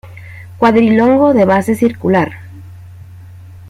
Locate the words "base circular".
1.45-2.31